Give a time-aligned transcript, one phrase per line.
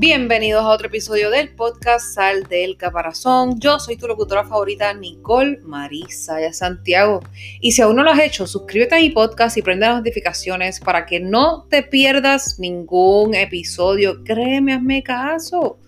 [0.00, 3.58] Bienvenidos a otro episodio del podcast Sal del Caparazón.
[3.58, 7.18] Yo soy tu locutora favorita, Nicole Marisa Santiago.
[7.60, 10.78] Y si aún no lo has hecho, suscríbete a mi podcast y prende las notificaciones
[10.78, 14.22] para que no te pierdas ningún episodio.
[14.22, 15.80] Créeme, hazme caso.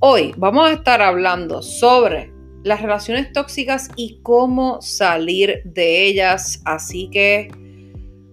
[0.00, 2.32] Hoy vamos a estar hablando sobre
[2.64, 6.62] las relaciones tóxicas y cómo salir de ellas.
[6.64, 7.52] Así que,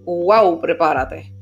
[0.05, 1.32] wow, prepárate.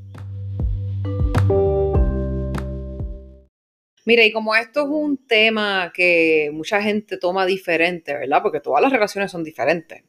[4.05, 8.41] Mira, y como esto es un tema que mucha gente toma diferente, ¿verdad?
[8.41, 10.04] Porque todas las relaciones son diferentes.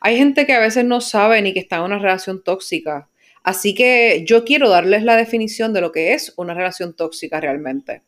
[0.00, 3.08] Hay gente que a veces no sabe ni que está en una relación tóxica.
[3.42, 8.02] Así que yo quiero darles la definición de lo que es una relación tóxica realmente.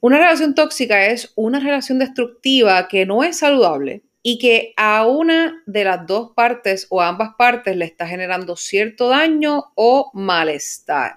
[0.00, 5.62] Una relación tóxica es una relación destructiva que no es saludable y que a una
[5.66, 11.14] de las dos partes o a ambas partes le está generando cierto daño o malestar.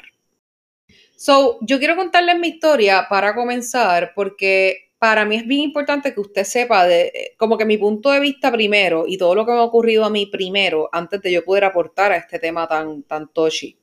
[1.22, 6.22] So, yo quiero contarles mi historia para comenzar, porque para mí es bien importante que
[6.22, 9.58] usted sepa de, como que mi punto de vista primero y todo lo que me
[9.58, 13.28] ha ocurrido a mí primero, antes de yo poder aportar a este tema tan, tan
[13.34, 13.78] toshi.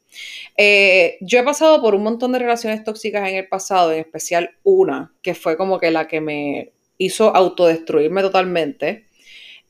[0.56, 4.56] Eh, yo he pasado por un montón de relaciones tóxicas en el pasado, en especial
[4.62, 9.04] una, que fue como que la que me hizo autodestruirme totalmente.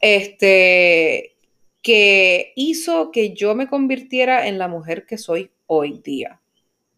[0.00, 1.34] Este,
[1.82, 6.40] que hizo que yo me convirtiera en la mujer que soy hoy día.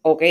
[0.01, 0.23] ¿Ok?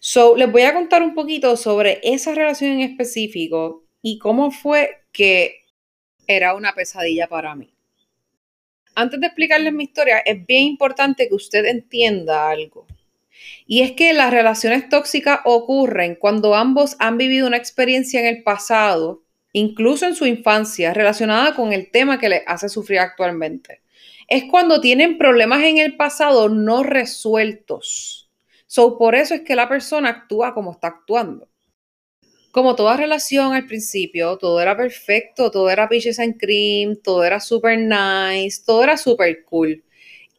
[0.00, 5.02] So, les voy a contar un poquito sobre esa relación en específico y cómo fue
[5.12, 5.62] que
[6.26, 7.72] era una pesadilla para mí.
[8.94, 12.86] Antes de explicarles mi historia, es bien importante que usted entienda algo.
[13.66, 18.42] Y es que las relaciones tóxicas ocurren cuando ambos han vivido una experiencia en el
[18.42, 23.80] pasado, incluso en su infancia, relacionada con el tema que les hace sufrir actualmente.
[24.28, 28.21] Es cuando tienen problemas en el pasado no resueltos
[28.74, 31.46] So, por eso es que la persona actúa como está actuando.
[32.52, 37.38] Como toda relación al principio, todo era perfecto, todo era peaches and cream, todo era
[37.38, 39.84] super nice, todo era super cool.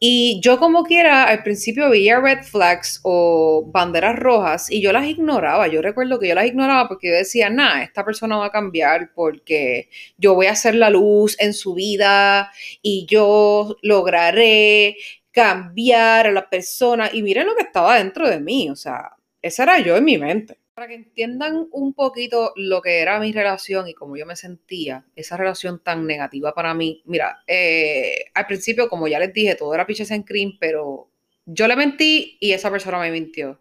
[0.00, 5.06] Y yo como quiera, al principio veía red flags o banderas rojas y yo las
[5.06, 5.68] ignoraba.
[5.68, 9.12] Yo recuerdo que yo las ignoraba porque yo decía, nah, esta persona va a cambiar
[9.14, 12.50] porque yo voy a hacer la luz en su vida
[12.82, 14.96] y yo lograré
[15.34, 17.10] cambiar a la persona.
[17.12, 20.16] Y miren lo que estaba dentro de mí, o sea, esa era yo en mi
[20.16, 20.58] mente.
[20.74, 25.04] Para que entiendan un poquito lo que era mi relación y cómo yo me sentía,
[25.16, 27.02] esa relación tan negativa para mí.
[27.06, 31.10] Mira, eh, al principio, como ya les dije, todo era piches en cream, pero
[31.46, 33.60] yo le mentí y esa persona me mintió.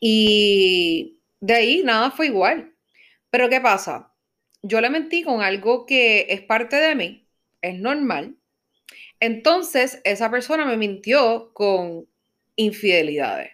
[0.00, 2.72] Y de ahí nada fue igual.
[3.30, 4.12] Pero ¿qué pasa?
[4.62, 7.28] Yo le mentí con algo que es parte de mí,
[7.62, 8.36] es normal,
[9.24, 12.06] entonces, esa persona me mintió con
[12.56, 13.52] infidelidades.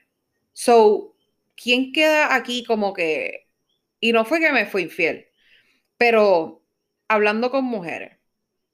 [0.53, 1.17] So,
[1.57, 3.49] ¿quién queda aquí como que...
[4.01, 5.29] Y no fue que me fue infiel,
[5.99, 6.63] pero
[7.09, 8.19] hablando con mujeres,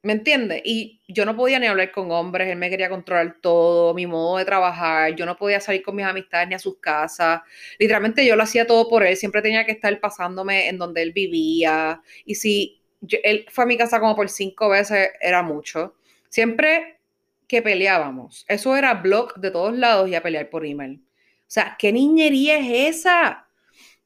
[0.03, 0.63] ¿me entiendes?
[0.65, 4.39] Y yo no podía ni hablar con hombres, él me quería controlar todo, mi modo
[4.39, 7.43] de trabajar, yo no podía salir con mis amistades ni a sus casas.
[7.79, 11.13] Literalmente yo lo hacía todo por él, siempre tenía que estar pasándome en donde él
[11.13, 12.01] vivía.
[12.25, 12.83] Y si
[13.25, 15.96] él fue a mi casa como por cinco veces, era mucho.
[16.29, 17.01] Siempre
[17.49, 21.03] que peleábamos, eso era blog de todos lados y a pelear por email.
[21.43, 23.47] O sea, ¿qué niñería es esa?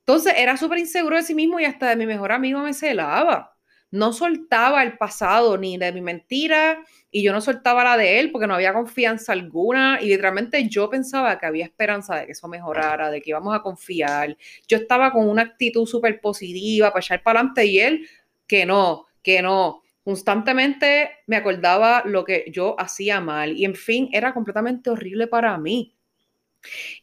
[0.00, 3.56] Entonces era súper inseguro de sí mismo y hasta de mi mejor amigo me celaba.
[3.92, 8.30] No soltaba el pasado ni de mi mentira y yo no soltaba la de él
[8.30, 12.46] porque no había confianza alguna y literalmente yo pensaba que había esperanza de que eso
[12.46, 14.36] mejorara, de que íbamos a confiar.
[14.68, 18.08] Yo estaba con una actitud súper positiva para echar para adelante y él
[18.46, 24.08] que no, que no constantemente me acordaba lo que yo hacía mal y en fin,
[24.12, 25.96] era completamente horrible para mí.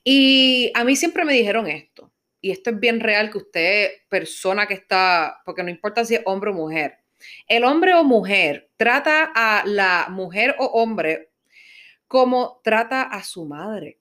[0.04, 4.68] Y a mí siempre me dijeron esto, y esto es bien real que usted, persona
[4.68, 7.00] que está, porque no importa si es hombre o mujer,
[7.48, 11.32] el hombre o mujer trata a la mujer o hombre
[12.08, 14.00] como trata a su madre.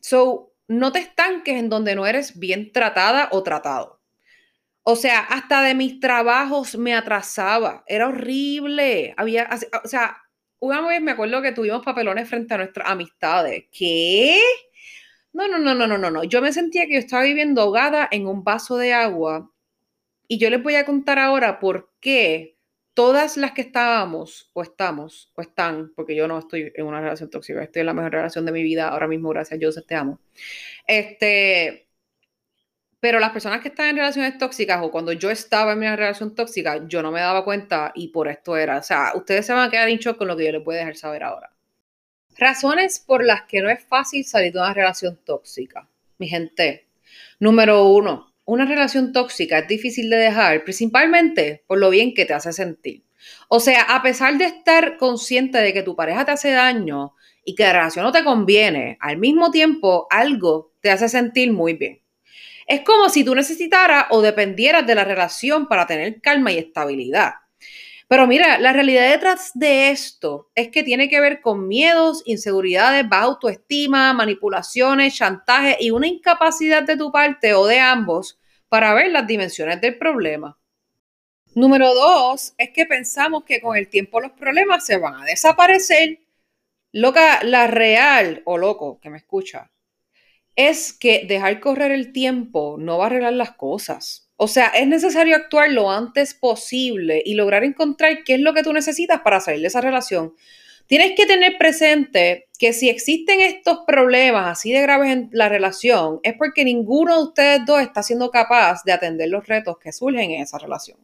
[0.00, 4.00] So, no te estanques en donde no eres bien tratada o tratado.
[4.84, 7.84] O sea, hasta de mis trabajos me atrasaba.
[7.86, 9.14] Era horrible.
[9.16, 9.48] Había,
[9.82, 10.18] o sea,
[10.60, 13.64] una vez me acuerdo que tuvimos papelones frente a nuestras amistades.
[13.72, 14.40] ¿Qué?
[15.32, 16.24] No, no, no, no, no, no, no.
[16.24, 19.50] Yo me sentía que yo estaba viviendo ahogada en un vaso de agua.
[20.28, 22.54] Y yo les voy a contar ahora por qué
[22.94, 27.28] todas las que estábamos, o estamos, o están, porque yo no estoy en una relación
[27.28, 29.94] tóxica, estoy en la mejor relación de mi vida ahora mismo, gracias a Dios, te
[29.96, 30.20] amo.
[30.86, 31.83] Este,
[33.04, 36.34] pero las personas que están en relaciones tóxicas o cuando yo estaba en una relación
[36.34, 38.78] tóxica, yo no me daba cuenta y por esto era.
[38.78, 40.76] O sea, ustedes se van a quedar en shock con lo que yo les voy
[40.76, 41.52] a dejar saber ahora.
[42.38, 45.86] Razones por las que no es fácil salir de una relación tóxica.
[46.16, 46.88] Mi gente,
[47.38, 52.32] número uno, una relación tóxica es difícil de dejar, principalmente por lo bien que te
[52.32, 53.04] hace sentir.
[53.50, 57.12] O sea, a pesar de estar consciente de que tu pareja te hace daño
[57.44, 61.74] y que la relación no te conviene, al mismo tiempo algo te hace sentir muy
[61.74, 62.03] bien.
[62.66, 67.34] Es como si tú necesitaras o dependieras de la relación para tener calma y estabilidad.
[68.08, 73.08] Pero mira, la realidad detrás de esto es que tiene que ver con miedos, inseguridades,
[73.08, 78.38] baja autoestima, manipulaciones, chantaje y una incapacidad de tu parte o de ambos
[78.68, 80.58] para ver las dimensiones del problema.
[81.54, 86.18] Número dos, es que pensamos que con el tiempo los problemas se van a desaparecer.
[86.92, 89.70] Loca, la real, o loco, que me escucha,
[90.56, 94.28] es que dejar correr el tiempo no va a arreglar las cosas.
[94.36, 98.62] O sea, es necesario actuar lo antes posible y lograr encontrar qué es lo que
[98.62, 100.34] tú necesitas para salir de esa relación.
[100.86, 106.20] Tienes que tener presente que si existen estos problemas así de graves en la relación,
[106.22, 110.32] es porque ninguno de ustedes dos está siendo capaz de atender los retos que surgen
[110.32, 110.98] en esa relación.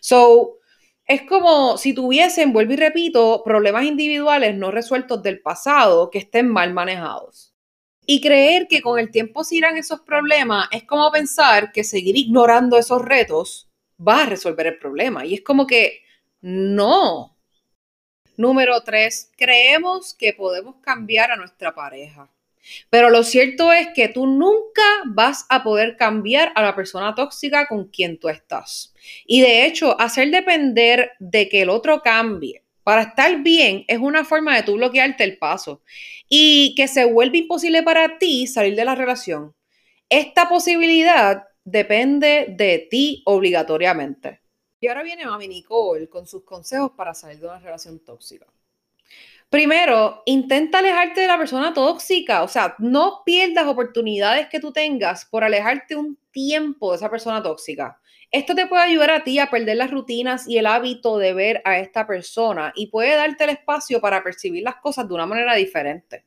[0.00, 0.58] So,
[1.06, 6.48] es como si tuviesen, vuelvo y repito, problemas individuales no resueltos del pasado que estén
[6.48, 7.55] mal manejados.
[8.06, 12.16] Y creer que con el tiempo se irán esos problemas es como pensar que seguir
[12.16, 13.68] ignorando esos retos
[14.00, 15.26] va a resolver el problema.
[15.26, 16.02] Y es como que
[16.40, 17.36] no.
[18.36, 22.30] Número tres, creemos que podemos cambiar a nuestra pareja.
[22.90, 27.66] Pero lo cierto es que tú nunca vas a poder cambiar a la persona tóxica
[27.66, 28.94] con quien tú estás.
[29.24, 34.24] Y de hecho, hacer depender de que el otro cambie para estar bien es una
[34.24, 35.82] forma de tú bloquearte el paso
[36.28, 39.56] y que se vuelve imposible para ti salir de la relación.
[40.08, 44.40] Esta posibilidad depende de ti obligatoriamente.
[44.78, 48.46] Y ahora viene Mami Nicole con sus consejos para salir de una relación tóxica.
[49.50, 55.24] Primero, intenta alejarte de la persona tóxica, o sea, no pierdas oportunidades que tú tengas
[55.24, 58.00] por alejarte un tiempo de esa persona tóxica.
[58.36, 61.62] Esto te puede ayudar a ti a perder las rutinas y el hábito de ver
[61.64, 65.54] a esta persona y puede darte el espacio para percibir las cosas de una manera
[65.54, 66.26] diferente.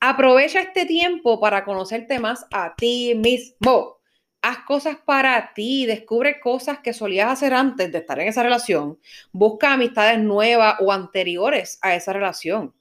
[0.00, 3.98] Aprovecha este tiempo para conocerte más a ti mismo.
[4.40, 8.98] Haz cosas para ti, descubre cosas que solías hacer antes de estar en esa relación.
[9.30, 12.74] Busca amistades nuevas o anteriores a esa relación.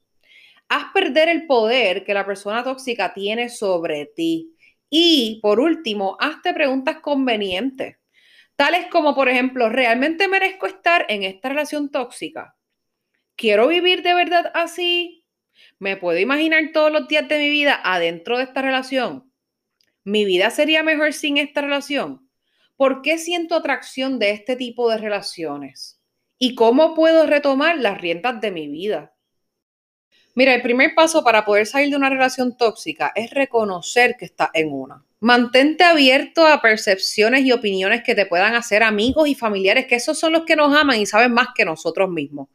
[0.69, 4.55] Haz perder el poder que la persona tóxica tiene sobre ti.
[4.89, 7.97] Y por último, hazte preguntas convenientes.
[8.55, 12.55] Tales como, por ejemplo, ¿realmente merezco estar en esta relación tóxica?
[13.35, 15.25] ¿Quiero vivir de verdad así?
[15.79, 19.31] ¿Me puedo imaginar todos los días de mi vida adentro de esta relación?
[20.03, 22.29] ¿Mi vida sería mejor sin esta relación?
[22.75, 25.99] ¿Por qué siento atracción de este tipo de relaciones?
[26.37, 29.12] ¿Y cómo puedo retomar las riendas de mi vida?
[30.35, 34.49] Mira, el primer paso para poder salir de una relación tóxica es reconocer que estás
[34.53, 35.03] en una.
[35.19, 40.17] Mantente abierto a percepciones y opiniones que te puedan hacer amigos y familiares, que esos
[40.17, 42.49] son los que nos aman y saben más que nosotros mismos.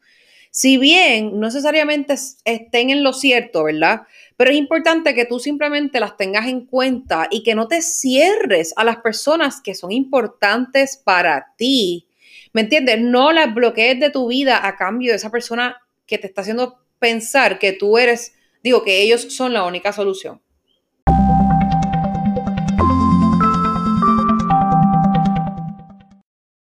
[0.51, 4.01] Si bien no necesariamente estén en lo cierto, ¿verdad?
[4.35, 8.73] Pero es importante que tú simplemente las tengas en cuenta y que no te cierres
[8.75, 12.07] a las personas que son importantes para ti.
[12.51, 12.99] ¿Me entiendes?
[12.99, 16.79] No las bloquees de tu vida a cambio de esa persona que te está haciendo
[16.99, 20.41] pensar que tú eres, digo, que ellos son la única solución.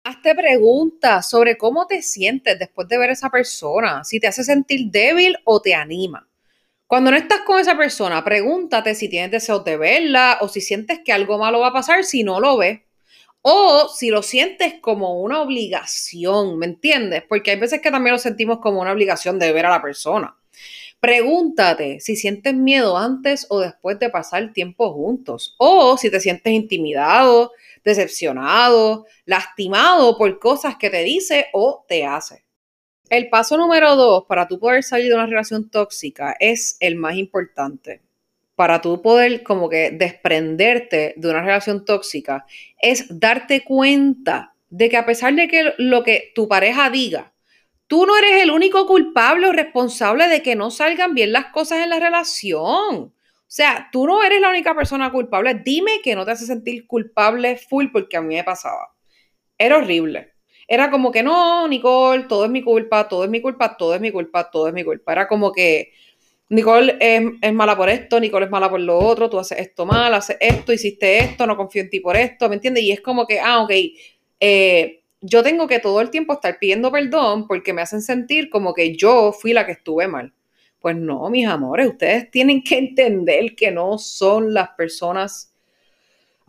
[0.03, 4.43] Hazte preguntas sobre cómo te sientes después de ver a esa persona, si te hace
[4.43, 6.27] sentir débil o te anima.
[6.87, 10.99] Cuando no estás con esa persona, pregúntate si tienes deseos de verla o si sientes
[11.03, 12.79] que algo malo va a pasar si no lo ves.
[13.49, 17.23] O si lo sientes como una obligación, ¿me entiendes?
[17.29, 20.35] Porque hay veces que también lo sentimos como una obligación de ver a la persona.
[20.99, 25.55] Pregúntate si sientes miedo antes o después de pasar tiempo juntos.
[25.59, 27.53] O si te sientes intimidado,
[27.85, 32.43] decepcionado, lastimado por cosas que te dice o te hace.
[33.09, 37.15] El paso número dos para tú poder salir de una relación tóxica es el más
[37.15, 38.01] importante.
[38.57, 42.47] Para tú poder como que desprenderte de una relación tóxica
[42.81, 47.35] es darte cuenta de que a pesar de que lo que tu pareja diga,
[47.85, 51.83] tú no eres el único culpable o responsable de que no salgan bien las cosas
[51.83, 52.95] en la relación.
[52.95, 53.13] O
[53.45, 55.61] sea, tú no eres la única persona culpable.
[55.63, 58.89] Dime que no te hace sentir culpable full porque a mí me pasaba.
[59.55, 60.33] Era horrible.
[60.67, 64.01] Era como que no, Nicole, todo es mi culpa, todo es mi culpa, todo es
[64.01, 65.11] mi culpa, todo es mi culpa.
[65.11, 65.91] Era como que
[66.49, 70.13] Nicole es, mala por esto, Nicole es mala por lo otro, tú haces esto mal,
[70.13, 72.83] haces esto, hiciste esto, no confío en ti por esto, ¿me entiendes?
[72.83, 73.71] Y es como que, ah, ok,
[74.39, 78.73] eh, yo tengo que todo el tiempo estar pidiendo perdón porque me hacen sentir como
[78.73, 80.33] que yo fui la que estuve mal.
[80.79, 85.53] Pues no, mis amores, ustedes tienen que entender que no son las personas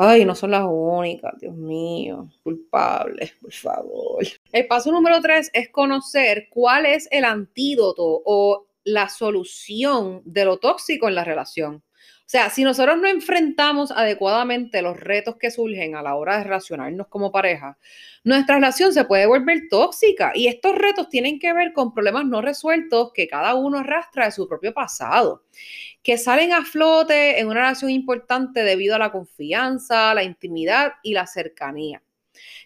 [0.00, 4.24] Ay, no son las únicas, Dios mío, culpables, por favor.
[4.52, 10.56] El paso número tres es conocer cuál es el antídoto o la solución de lo
[10.56, 11.76] tóxico en la relación.
[11.76, 16.44] O sea, si nosotros no enfrentamos adecuadamente los retos que surgen a la hora de
[16.44, 17.78] relacionarnos como pareja,
[18.24, 22.40] nuestra relación se puede volver tóxica y estos retos tienen que ver con problemas no
[22.42, 25.44] resueltos que cada uno arrastra de su propio pasado,
[26.02, 31.12] que salen a flote en una relación importante debido a la confianza, la intimidad y
[31.12, 32.02] la cercanía.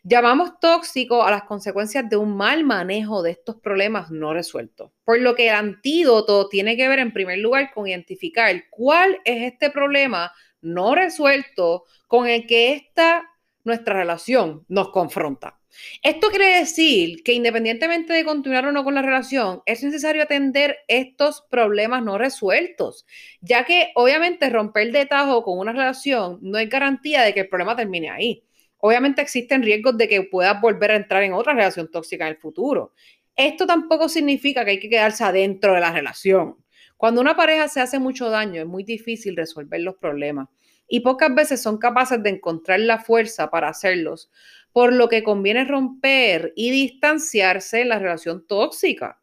[0.02, 5.20] Llamamos tóxico a las consecuencias de un mal manejo de estos problemas no resueltos, por
[5.20, 9.70] lo que el antídoto tiene que ver en primer lugar con identificar cuál es este
[9.70, 13.28] problema no resuelto con el que esta
[13.64, 15.58] nuestra relación nos confronta.
[16.02, 20.78] Esto quiere decir que independientemente de continuar o no con la relación, es necesario atender
[20.86, 23.06] estos problemas no resueltos,
[23.40, 27.48] ya que obviamente romper de tajo con una relación no es garantía de que el
[27.48, 28.44] problema termine ahí.
[28.84, 32.40] Obviamente existen riesgos de que puedas volver a entrar en otra relación tóxica en el
[32.40, 32.94] futuro.
[33.36, 36.56] Esto tampoco significa que hay que quedarse adentro de la relación.
[36.96, 40.48] Cuando una pareja se hace mucho daño, es muy difícil resolver los problemas
[40.88, 44.32] y pocas veces son capaces de encontrar la fuerza para hacerlos,
[44.72, 49.21] por lo que conviene romper y distanciarse en la relación tóxica.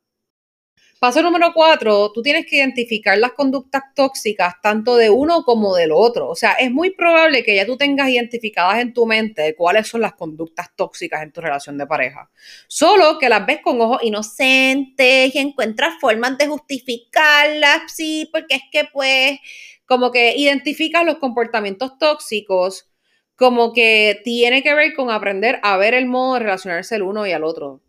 [0.99, 5.93] Paso número cuatro, tú tienes que identificar las conductas tóxicas tanto de uno como del
[5.93, 6.27] otro.
[6.27, 10.01] O sea, es muy probable que ya tú tengas identificadas en tu mente cuáles son
[10.01, 12.29] las conductas tóxicas en tu relación de pareja.
[12.67, 18.63] Solo que las ves con ojos inocentes y encuentras formas de justificarlas, sí, porque es
[18.69, 19.39] que pues
[19.85, 22.89] como que identificas los comportamientos tóxicos
[23.37, 27.25] como que tiene que ver con aprender a ver el modo de relacionarse el uno
[27.25, 27.81] y al otro.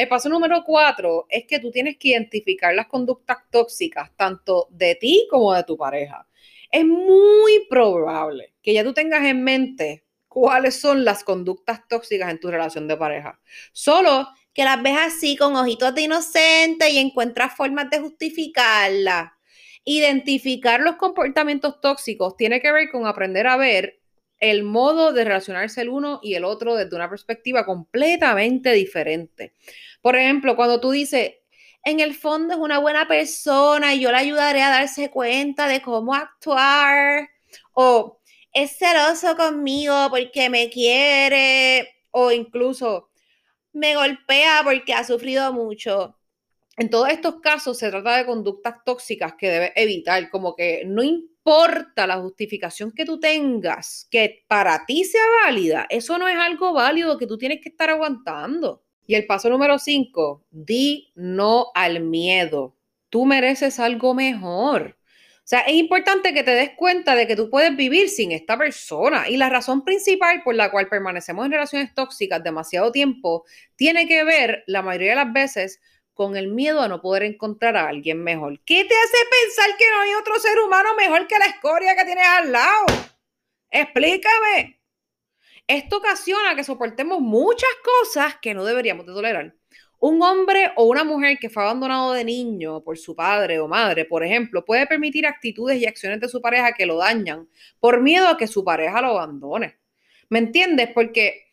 [0.00, 4.94] El paso número cuatro es que tú tienes que identificar las conductas tóxicas tanto de
[4.94, 6.26] ti como de tu pareja.
[6.72, 12.40] Es muy probable que ya tú tengas en mente cuáles son las conductas tóxicas en
[12.40, 13.38] tu relación de pareja.
[13.72, 19.36] Solo que las ves así con ojitos de inocente y encuentras formas de justificarla.
[19.84, 24.00] Identificar los comportamientos tóxicos tiene que ver con aprender a ver
[24.40, 29.52] el modo de relacionarse el uno y el otro desde una perspectiva completamente diferente.
[30.02, 31.32] Por ejemplo, cuando tú dices,
[31.84, 35.82] en el fondo es una buena persona y yo le ayudaré a darse cuenta de
[35.82, 37.28] cómo actuar,
[37.72, 38.20] o
[38.52, 43.10] es celoso conmigo porque me quiere, o incluso
[43.72, 46.16] me golpea porque ha sufrido mucho.
[46.76, 51.02] En todos estos casos se trata de conductas tóxicas que debes evitar, como que no
[51.02, 56.72] importa la justificación que tú tengas, que para ti sea válida, eso no es algo
[56.72, 58.82] válido que tú tienes que estar aguantando.
[59.10, 62.76] Y el paso número cinco, di no al miedo.
[63.08, 64.98] Tú mereces algo mejor.
[65.00, 68.56] O sea, es importante que te des cuenta de que tú puedes vivir sin esta
[68.56, 69.28] persona.
[69.28, 74.22] Y la razón principal por la cual permanecemos en relaciones tóxicas demasiado tiempo tiene que
[74.22, 75.80] ver, la mayoría de las veces,
[76.14, 78.60] con el miedo a no poder encontrar a alguien mejor.
[78.64, 82.04] ¿Qué te hace pensar que no hay otro ser humano mejor que la escoria que
[82.04, 82.86] tienes al lado?
[83.72, 84.79] Explícame.
[85.70, 89.54] Esto ocasiona que soportemos muchas cosas que no deberíamos de tolerar.
[90.00, 94.04] Un hombre o una mujer que fue abandonado de niño por su padre o madre,
[94.04, 97.48] por ejemplo, puede permitir actitudes y acciones de su pareja que lo dañan
[97.78, 99.78] por miedo a que su pareja lo abandone.
[100.28, 100.90] ¿Me entiendes?
[100.92, 101.52] Porque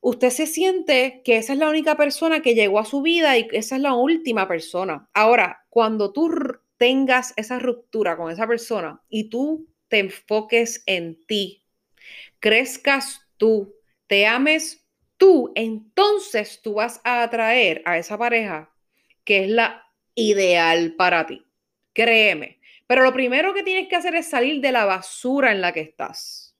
[0.00, 3.48] usted se siente que esa es la única persona que llegó a su vida y
[3.50, 5.08] esa es la última persona.
[5.12, 6.30] Ahora, cuando tú
[6.76, 11.61] tengas esa ruptura con esa persona y tú te enfoques en ti,
[12.40, 13.74] crezcas tú,
[14.06, 18.72] te ames tú, entonces tú vas a atraer a esa pareja
[19.24, 21.46] que es la ideal para ti.
[21.92, 22.60] Créeme.
[22.86, 25.80] Pero lo primero que tienes que hacer es salir de la basura en la que
[25.80, 26.56] estás.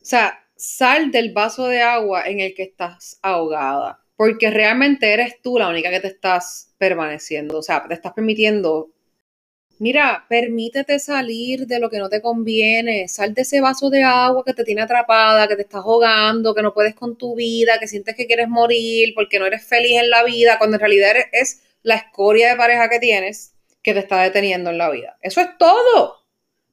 [0.00, 5.40] O sea, sal del vaso de agua en el que estás ahogada, porque realmente eres
[5.42, 8.93] tú la única que te estás permaneciendo, o sea, te estás permitiendo
[9.78, 14.44] Mira, permítete salir de lo que no te conviene, sal de ese vaso de agua
[14.44, 17.88] que te tiene atrapada, que te estás ahogando, que no puedes con tu vida, que
[17.88, 21.62] sientes que quieres morir porque no eres feliz en la vida, cuando en realidad es
[21.82, 23.52] la escoria de pareja que tienes
[23.82, 25.18] que te está deteniendo en la vida.
[25.20, 26.24] Eso es todo,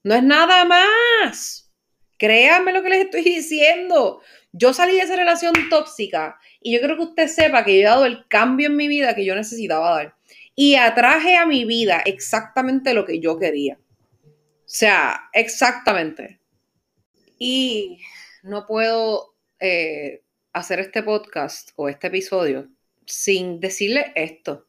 [0.04, 1.70] no es nada más.
[2.18, 4.22] Créanme lo que les estoy diciendo.
[4.52, 8.06] Yo salí de esa relación tóxica y yo creo que usted sepa que he dado
[8.06, 10.16] el cambio en mi vida que yo necesitaba dar
[10.56, 13.80] y atraje a mi vida exactamente lo que yo quería.
[14.24, 16.40] O sea, exactamente.
[17.38, 18.00] Y
[18.44, 22.70] no puedo eh, hacer este podcast o este episodio
[23.06, 24.68] sin decirle esto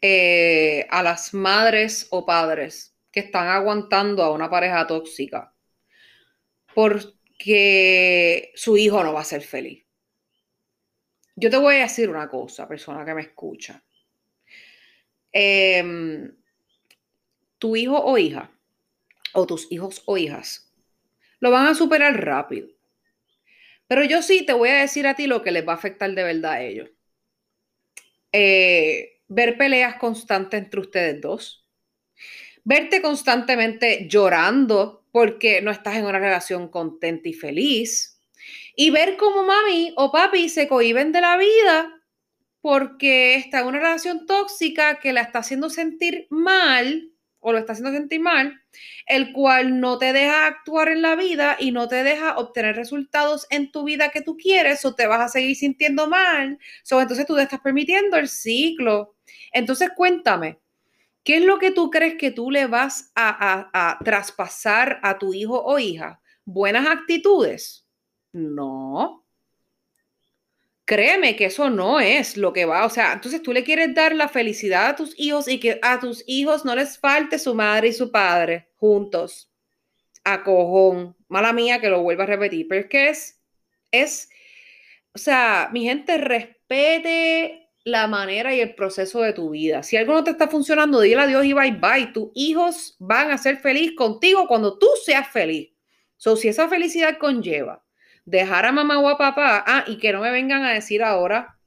[0.00, 5.52] eh, a las madres o padres que están aguantando a una pareja tóxica
[6.74, 9.86] porque su hijo no va a ser feliz.
[11.34, 13.82] Yo te voy a decir una cosa, persona que me escucha.
[15.32, 16.34] Em,
[17.58, 18.50] tu hijo o hija,
[19.32, 20.72] o tus hijos o hijas,
[21.40, 22.68] lo van a superar rápido.
[23.88, 26.12] Pero yo sí te voy a decir a ti lo que les va a afectar
[26.12, 26.90] de verdad a ellos.
[28.32, 31.66] Eh, ver peleas constantes entre ustedes dos.
[32.64, 38.20] Verte constantemente llorando porque no estás en una relación contenta y feliz.
[38.74, 41.95] Y ver cómo mami o papi se cohiben de la vida
[42.66, 47.74] porque está en una relación tóxica que la está haciendo sentir mal o lo está
[47.74, 48.60] haciendo sentir mal,
[49.06, 53.46] el cual no te deja actuar en la vida y no te deja obtener resultados
[53.50, 56.58] en tu vida que tú quieres o te vas a seguir sintiendo mal.
[56.90, 59.14] entonces tú te estás permitiendo el ciclo.
[59.52, 60.58] Entonces cuéntame,
[61.22, 65.34] ¿qué es lo que tú crees que tú le vas a, a traspasar a tu
[65.34, 66.20] hijo o hija?
[66.44, 67.86] ¿Buenas actitudes?
[68.32, 69.24] No,
[70.86, 74.14] créeme que eso no es lo que va, o sea, entonces tú le quieres dar
[74.14, 77.88] la felicidad a tus hijos y que a tus hijos no les falte su madre
[77.88, 79.50] y su padre juntos.
[80.24, 83.40] A cojón, mala mía que lo vuelva a repetir, pero es que es,
[83.90, 84.30] es,
[85.12, 89.82] o sea, mi gente, respete la manera y el proceso de tu vida.
[89.82, 92.10] Si algo no te está funcionando, dile adiós y bye bye.
[92.12, 95.70] Tus hijos van a ser feliz contigo cuando tú seas feliz.
[96.16, 97.85] So, si esa felicidad conlleva
[98.26, 101.58] dejar a mamá o a papá, ah, y que no me vengan a decir ahora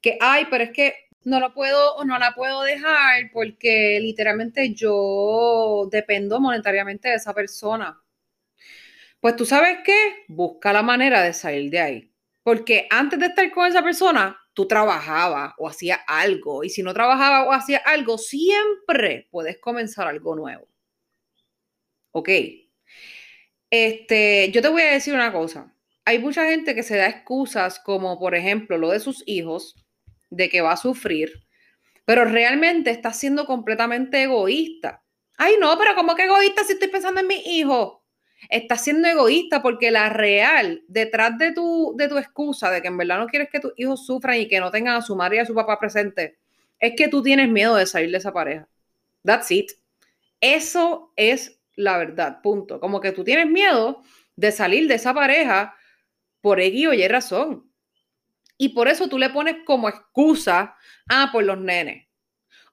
[0.00, 4.74] que, ay, pero es que no lo puedo o no la puedo dejar porque literalmente
[4.74, 8.00] yo dependo monetariamente de esa persona.
[9.20, 12.12] Pues tú sabes qué, busca la manera de salir de ahí.
[12.42, 16.64] Porque antes de estar con esa persona, tú trabajabas o hacías algo.
[16.64, 20.66] Y si no trabajabas o hacías algo, siempre puedes comenzar algo nuevo.
[22.10, 22.28] ¿Ok?
[23.72, 25.74] Este, yo te voy a decir una cosa.
[26.04, 29.82] Hay mucha gente que se da excusas como, por ejemplo, lo de sus hijos,
[30.28, 31.46] de que va a sufrir,
[32.04, 35.02] pero realmente está siendo completamente egoísta.
[35.38, 38.04] Ay, no, pero ¿cómo que egoísta si estoy pensando en mi hijo?
[38.50, 42.98] Estás siendo egoísta porque la real, detrás de tu, de tu excusa de que en
[42.98, 45.40] verdad no quieres que tus hijos sufran y que no tengan a su madre y
[45.40, 46.36] a su papá presente,
[46.78, 48.68] es que tú tienes miedo de salir de esa pareja.
[49.24, 49.70] That's it.
[50.42, 52.80] Eso es la verdad, punto.
[52.80, 54.02] Como que tú tienes miedo
[54.36, 55.74] de salir de esa pareja
[56.40, 57.70] por X o Y razón.
[58.58, 60.76] Y por eso tú le pones como excusa,
[61.08, 62.06] ah, por los nenes.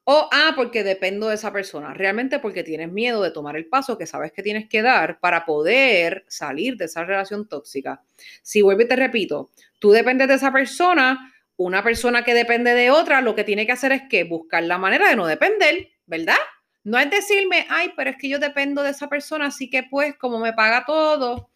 [0.04, 1.94] O, ah, porque dependo de esa persona.
[1.94, 5.46] Realmente porque tienes miedo de tomar el paso que sabes que tienes que dar para
[5.46, 8.04] poder salir de esa relación tóxica.
[8.42, 12.90] Si vuelvo y te repito, tú dependes de esa persona, una persona que depende de
[12.90, 16.38] otra, lo que tiene que hacer es que buscar la manera de no depender, ¿verdad?
[16.84, 20.16] No es decirme, ay, pero es que yo dependo de esa persona, así que pues
[20.18, 21.50] como me paga todo,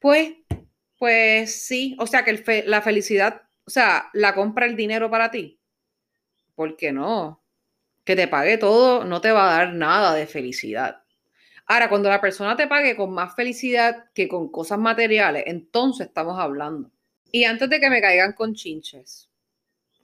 [0.00, 0.34] pues,
[0.98, 5.58] pues sí, o sea que la felicidad, o sea, la compra el dinero para ti.
[6.54, 7.42] ¿Por qué no?
[8.04, 11.02] Que te pague todo no te va a dar nada de felicidad.
[11.66, 16.38] Ahora, cuando la persona te pague con más felicidad que con cosas materiales, entonces estamos
[16.38, 16.90] hablando.
[17.30, 19.30] Y antes de que me caigan con chinches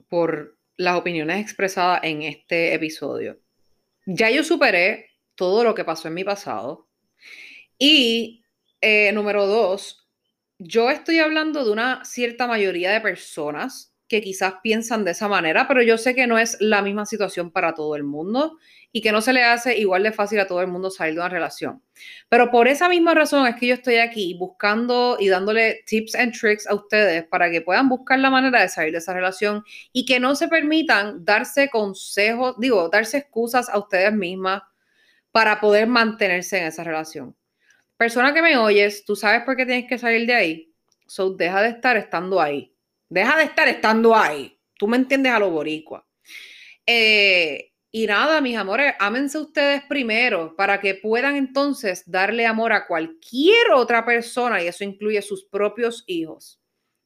[0.07, 3.39] por las opiniones expresadas en este episodio,
[4.05, 6.87] ya yo superé todo lo que pasó en mi pasado.
[7.77, 8.43] Y
[8.81, 10.07] eh, número dos,
[10.59, 15.81] yo estoy hablando de una cierta mayoría de personas quizás piensan de esa manera, pero
[15.81, 18.57] yo sé que no es la misma situación para todo el mundo
[18.91, 21.19] y que no se le hace igual de fácil a todo el mundo salir de
[21.21, 21.81] una relación.
[22.29, 26.37] Pero por esa misma razón es que yo estoy aquí buscando y dándole tips and
[26.37, 30.05] tricks a ustedes para que puedan buscar la manera de salir de esa relación y
[30.05, 34.61] que no se permitan darse consejos, digo, darse excusas a ustedes mismas
[35.31, 37.35] para poder mantenerse en esa relación.
[37.97, 40.73] Persona que me oyes, tú sabes por qué tienes que salir de ahí.
[41.07, 42.74] So, deja de estar estando ahí
[43.09, 44.59] Deja de estar estando ahí.
[44.77, 46.05] Tú me entiendes a lo boricua.
[46.85, 52.87] Eh, y nada, mis amores, ámense ustedes primero para que puedan entonces darle amor a
[52.87, 56.59] cualquier otra persona y eso incluye sus propios hijos.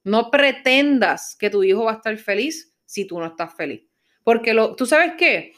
[0.03, 3.83] No pretendas que tu hijo va a estar feliz si tú no estás feliz.
[4.23, 5.53] Porque lo, tú sabes qué,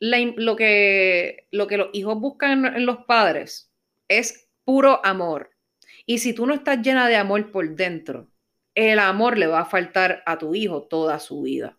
[0.00, 3.72] lo, que, lo que los hijos buscan en los padres
[4.08, 5.50] es puro amor.
[6.06, 8.30] Y si tú no estás llena de amor por dentro,
[8.76, 11.76] el amor le va a faltar a tu hijo toda su vida.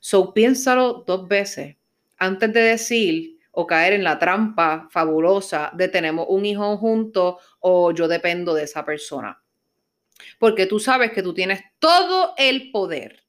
[0.00, 1.76] So piénsalo dos veces
[2.16, 7.92] antes de decir o caer en la trampa fabulosa de tenemos un hijo junto o
[7.92, 9.42] yo dependo de esa persona.
[10.38, 13.24] Porque tú sabes que tú tienes todo el poder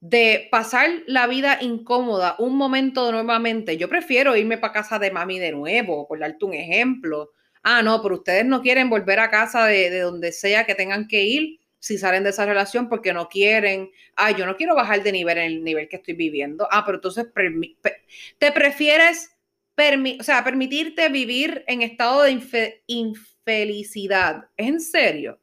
[0.00, 3.76] de pasar la vida incómoda un momento nuevamente.
[3.76, 7.30] Yo prefiero irme para casa de mami de nuevo, por darte un ejemplo,
[7.62, 11.06] Ah, no, pero ustedes no quieren volver a casa de, de donde sea que tengan
[11.06, 15.02] que ir si salen de esa relación porque no quieren, ah, yo no quiero bajar
[15.02, 16.68] de nivel en el nivel que estoy viviendo.
[16.70, 17.26] Ah, pero entonces
[18.38, 19.36] te prefieres
[20.20, 22.40] o sea, permitirte vivir en estado de
[22.86, 24.48] infelicidad.
[24.56, 25.40] ¿Es en serio?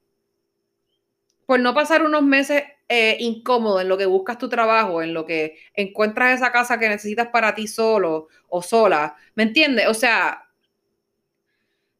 [1.45, 5.25] Por no pasar unos meses eh, incómodos en lo que buscas tu trabajo, en lo
[5.25, 9.17] que encuentras esa casa que necesitas para ti solo o sola.
[9.35, 9.87] ¿Me entiendes?
[9.89, 10.48] O sea,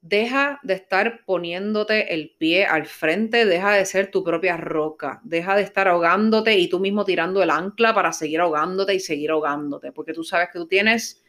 [0.01, 5.57] Deja de estar poniéndote el pie al frente, deja de ser tu propia roca, deja
[5.57, 9.91] de estar ahogándote y tú mismo tirando el ancla para seguir ahogándote y seguir ahogándote,
[9.91, 11.21] porque tú sabes que tú tienes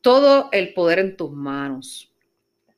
[0.00, 2.12] todo el poder en tus manos.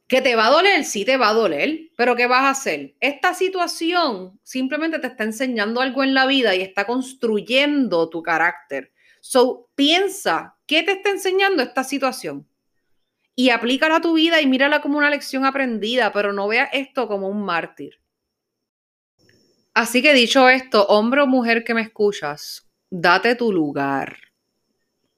[0.06, 2.94] Que te va a doler, sí te va a doler, pero ¿qué vas a hacer?
[3.00, 8.92] Esta situación simplemente te está enseñando algo en la vida y está construyendo tu carácter.
[9.20, 12.46] So, piensa, ¿qué te está enseñando esta situación?
[13.36, 17.06] Y aplícala a tu vida y mírala como una lección aprendida, pero no veas esto
[17.06, 18.00] como un mártir.
[19.74, 24.16] Así que dicho esto, hombre o mujer que me escuchas, date tu lugar,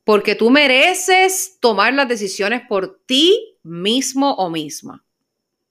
[0.02, 5.04] porque tú mereces tomar las decisiones por ti mismo o misma.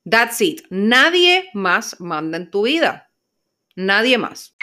[0.10, 0.62] That's it.
[0.70, 3.12] Nadie más manda en tu vida.
[3.76, 4.56] Nadie más.